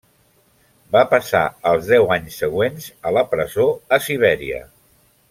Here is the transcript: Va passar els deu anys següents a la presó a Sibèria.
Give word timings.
Va 0.95 1.01
passar 1.11 1.41
els 1.73 1.91
deu 1.91 2.09
anys 2.17 2.39
següents 2.45 2.87
a 3.11 3.15
la 3.19 3.25
presó 3.35 3.67
a 3.99 4.05
Sibèria. 4.07 4.65